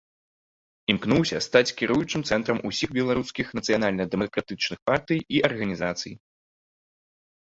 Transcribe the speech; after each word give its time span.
Імкнуўся 0.93 1.37
стаць 1.47 1.73
кіруючым 1.81 2.21
цэнтрам 2.29 2.57
усіх 2.69 2.89
беларускіх 2.97 3.47
нацыянальна-дэмакратычных 3.59 4.79
партый 4.91 5.19
і 5.37 5.43
арганізацый. 5.51 6.13